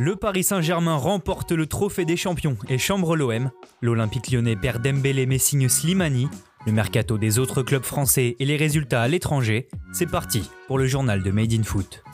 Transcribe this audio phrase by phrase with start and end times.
[0.00, 3.50] Le Paris Saint-Germain remporte le trophée des champions et chambre l'OM.
[3.82, 6.28] L'Olympique lyonnais perd Dembélé mais Slimani.
[6.66, 9.66] Le mercato des autres clubs français et les résultats à l'étranger.
[9.92, 12.04] C'est parti pour le journal de Made in Foot.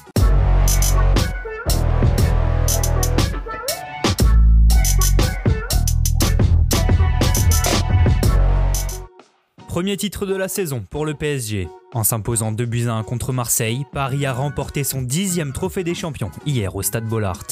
[9.69, 11.69] Premier titre de la saison pour le PSG.
[11.93, 15.95] En s'imposant 2 buts à 1 contre Marseille, Paris a remporté son dixième trophée des
[15.95, 17.45] champions hier au Stade Bollard.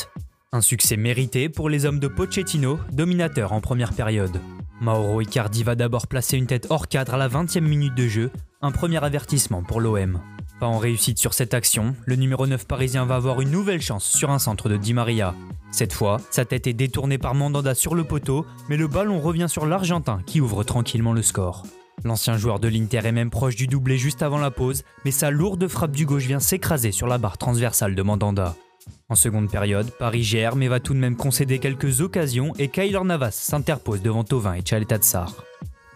[0.55, 4.39] Un succès mérité pour les hommes de Pochettino, dominateur en première période.
[4.83, 8.31] Mauro Icardi va d'abord placer une tête hors cadre à la 20e minute de jeu,
[8.61, 10.21] un premier avertissement pour l'OM.
[10.61, 14.05] Pas en réussite sur cette action, le numéro 9 parisien va avoir une nouvelle chance
[14.05, 15.35] sur un centre de Di Maria.
[15.71, 19.49] Cette fois, sa tête est détournée par Mandanda sur le poteau, mais le ballon revient
[19.49, 21.63] sur l'Argentin qui ouvre tranquillement le score.
[22.05, 25.31] L'ancien joueur de l'Inter est même proche du doublé juste avant la pause, mais sa
[25.31, 28.55] lourde frappe du gauche vient s'écraser sur la barre transversale de Mandanda.
[29.09, 33.05] En seconde période, Paris gère mais va tout de même concéder quelques occasions et Kaylor
[33.05, 35.45] Navas s'interpose devant Tovin et Tsar.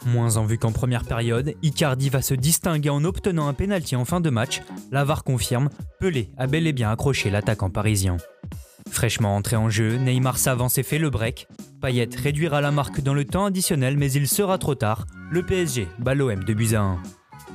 [0.06, 4.04] Moins en vue qu'en première période, Icardi va se distinguer en obtenant un pénalty en
[4.04, 4.62] fin de match.
[4.92, 8.16] Lavar confirme, Pelé a bel et bien accroché l'attaquant parisien.
[8.88, 11.48] Fraîchement entré en jeu, Neymar s'avance et fait le break.
[11.80, 15.06] Payet réduira la marque dans le temps additionnel mais il sera trop tard.
[15.30, 17.02] Le PSG bat l'OM de buts à 1.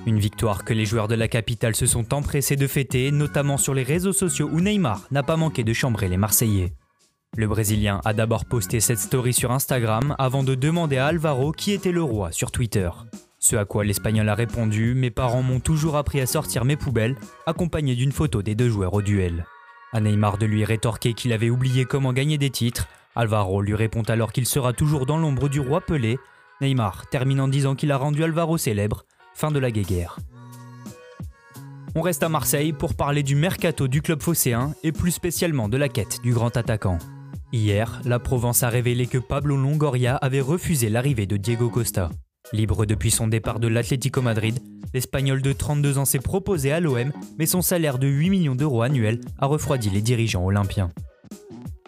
[0.07, 3.75] Une victoire que les joueurs de la capitale se sont empressés de fêter, notamment sur
[3.75, 6.73] les réseaux sociaux où Neymar n'a pas manqué de chambrer les Marseillais.
[7.37, 11.71] Le Brésilien a d'abord posté cette story sur Instagram avant de demander à Alvaro qui
[11.71, 12.89] était le roi sur Twitter.
[13.37, 17.15] Ce à quoi l'Espagnol a répondu Mes parents m'ont toujours appris à sortir mes poubelles,
[17.45, 19.45] accompagné d'une photo des deux joueurs au duel.
[19.93, 24.03] À Neymar de lui rétorquer qu'il avait oublié comment gagner des titres, Alvaro lui répond
[24.03, 26.17] alors qu'il sera toujours dans l'ombre du roi Pelé.
[26.59, 29.05] Neymar termine en disant qu'il a rendu Alvaro célèbre.
[29.33, 30.17] Fin de la guéguerre.
[31.95, 35.77] On reste à Marseille pour parler du mercato du club phocéen et plus spécialement de
[35.77, 36.99] la quête du grand attaquant.
[37.51, 42.09] Hier, la Provence a révélé que Pablo Longoria avait refusé l'arrivée de Diego Costa.
[42.53, 44.59] Libre depuis son départ de l'Atlético Madrid,
[44.93, 48.83] l'Espagnol de 32 ans s'est proposé à l'OM, mais son salaire de 8 millions d'euros
[48.83, 50.91] annuels a refroidi les dirigeants olympiens.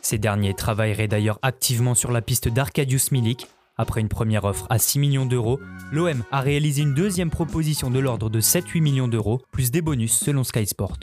[0.01, 3.47] Ces derniers travailleraient d'ailleurs activement sur la piste d'Arcadius Milik.
[3.75, 5.59] Après une première offre à 6 millions d'euros,
[5.91, 10.13] l'OM a réalisé une deuxième proposition de l'ordre de 7-8 millions d'euros, plus des bonus
[10.13, 10.99] selon Sky Sport.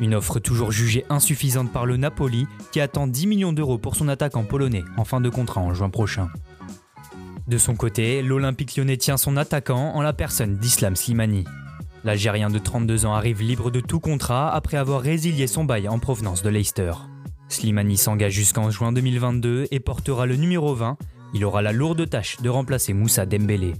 [0.00, 4.08] Une offre toujours jugée insuffisante par le Napoli, qui attend 10 millions d'euros pour son
[4.08, 6.28] attaquant polonais en fin de contrat en juin prochain.
[7.46, 11.44] De son côté, l'Olympique lyonnais tient son attaquant en la personne d'Islam Slimani.
[12.02, 16.00] L'Algérien de 32 ans arrive libre de tout contrat après avoir résilié son bail en
[16.00, 16.94] provenance de Leicester.
[17.48, 20.96] Slimani s'engage jusqu'en juin 2022 et portera le numéro 20.
[21.34, 23.74] Il aura la lourde tâche de remplacer Moussa Dembélé.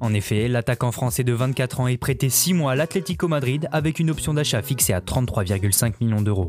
[0.00, 3.98] En effet, l'attaquant français de 24 ans est prêté 6 mois à l'Atlético Madrid avec
[3.98, 6.48] une option d'achat fixée à 33,5 millions d'euros.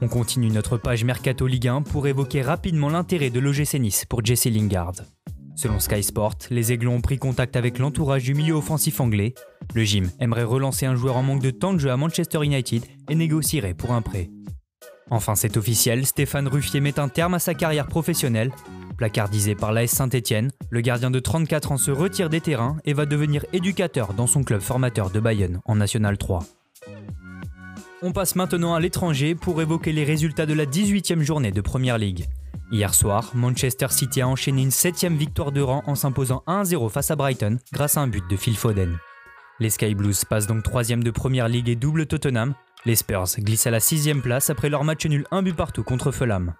[0.00, 4.24] On continue notre page Mercato Ligue 1 pour évoquer rapidement l'intérêt de l'OGC Nice pour
[4.24, 4.94] Jesse Lingard.
[5.54, 9.34] Selon Sky Sport, les Aiglons ont pris contact avec l'entourage du milieu offensif anglais.
[9.74, 12.82] Le gym aimerait relancer un joueur en manque de temps de jeu à Manchester United
[13.08, 14.30] et négocierait pour un prêt.
[15.10, 18.50] Enfin, c'est officiel, Stéphane Ruffier met un terme à sa carrière professionnelle.
[19.02, 23.04] Placardisé par l'AS Saint-Etienne, le gardien de 34 ans se retire des terrains et va
[23.04, 26.44] devenir éducateur dans son club formateur de Bayonne en National 3.
[28.02, 31.98] On passe maintenant à l'étranger pour évoquer les résultats de la 18e journée de Première
[31.98, 32.26] League.
[32.70, 37.10] Hier soir, Manchester City a enchaîné une 7 victoire de rang en s'imposant 1-0 face
[37.10, 38.96] à Brighton grâce à un but de Phil Foden.
[39.58, 42.54] Les Sky Blues passent donc 3 de Première League et double Tottenham.
[42.84, 46.12] Les Spurs glissent à la 6 place après leur match nul 1 but partout contre
[46.12, 46.54] Fulham.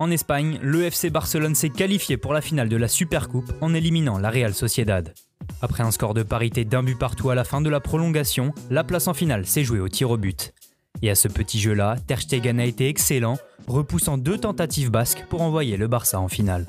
[0.00, 4.16] En Espagne, le FC Barcelone s'est qualifié pour la finale de la Supercoupe en éliminant
[4.16, 5.12] la Real Sociedad.
[5.60, 8.84] Après un score de parité d'un but partout à la fin de la prolongation, la
[8.84, 10.54] place en finale s'est jouée au tir au but.
[11.02, 15.42] Et à ce petit jeu-là, Ter Stegen a été excellent, repoussant deux tentatives basques pour
[15.42, 16.66] envoyer le Barça en finale.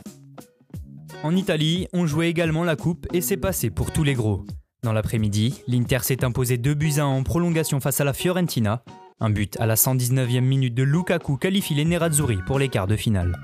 [1.21, 4.43] En Italie, on jouait également la coupe et c'est passé pour tous les gros.
[4.81, 8.83] Dans l'après-midi, l'Inter s'est imposé 2 buts à 1 en prolongation face à la Fiorentina.
[9.21, 12.95] Un but à la 119e minute de Lukaku qualifie les Nerazzurri pour les quarts de
[12.95, 13.37] finale.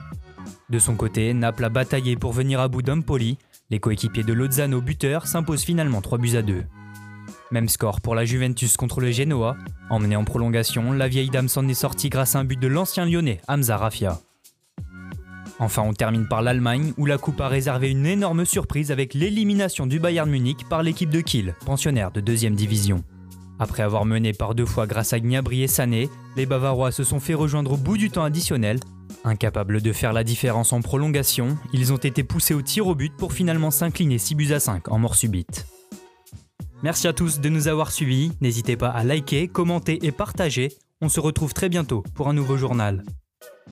[0.70, 3.38] De son côté, Naples a bataillé pour venir à bout d'Empoli.
[3.70, 6.64] Les coéquipiers de Lozano buteur s'imposent finalement 3 buts à 2.
[7.52, 9.58] Même score pour la Juventus contre le Genoa.
[9.90, 13.06] Emmené en prolongation, la vieille dame s'en est sortie grâce à un but de l'ancien
[13.06, 14.22] lyonnais Hamza Rafia.
[15.60, 19.88] Enfin, on termine par l'Allemagne, où la Coupe a réservé une énorme surprise avec l'élimination
[19.88, 23.04] du Bayern Munich par l'équipe de Kiel, pensionnaire de 2 division.
[23.60, 27.19] Après avoir mené par deux fois grâce à Gnabry et Sané, les Bavarois se sont
[27.19, 28.80] fait rejoindre au bout du temps additionnel.
[29.24, 33.16] Incapables de faire la différence en prolongation, ils ont été poussés au tir au but
[33.16, 35.66] pour finalement s'incliner 6 buts à 5 en mort subite.
[36.84, 38.31] Merci à tous de nous avoir suivis.
[38.42, 40.72] N'hésitez pas à liker, commenter et partager.
[41.01, 43.04] On se retrouve très bientôt pour un nouveau journal.